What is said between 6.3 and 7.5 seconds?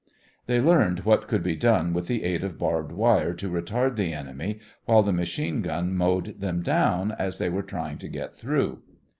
them down as they